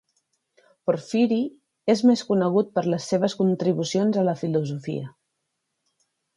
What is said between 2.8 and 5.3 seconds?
les seves contribucions a la filosofia.